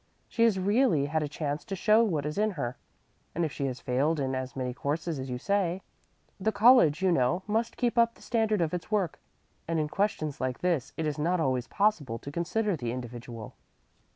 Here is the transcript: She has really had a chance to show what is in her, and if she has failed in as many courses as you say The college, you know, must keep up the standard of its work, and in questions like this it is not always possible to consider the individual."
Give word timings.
She 0.27 0.41
has 0.45 0.57
really 0.57 1.05
had 1.05 1.21
a 1.21 1.27
chance 1.27 1.63
to 1.65 1.75
show 1.75 2.03
what 2.03 2.25
is 2.25 2.39
in 2.39 2.53
her, 2.57 2.75
and 3.35 3.45
if 3.45 3.51
she 3.51 3.67
has 3.67 3.79
failed 3.79 4.19
in 4.19 4.33
as 4.33 4.55
many 4.55 4.73
courses 4.73 5.19
as 5.19 5.29
you 5.29 5.37
say 5.37 5.83
The 6.39 6.51
college, 6.51 7.03
you 7.03 7.11
know, 7.11 7.43
must 7.45 7.77
keep 7.77 7.99
up 7.99 8.15
the 8.15 8.23
standard 8.23 8.61
of 8.61 8.73
its 8.73 8.89
work, 8.89 9.19
and 9.67 9.79
in 9.79 9.87
questions 9.89 10.41
like 10.41 10.61
this 10.61 10.91
it 10.97 11.05
is 11.05 11.19
not 11.19 11.39
always 11.39 11.67
possible 11.67 12.17
to 12.17 12.31
consider 12.31 12.75
the 12.75 12.91
individual." 12.91 13.53